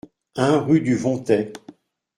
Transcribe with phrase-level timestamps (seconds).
[0.35, 1.53] un rue du Vontay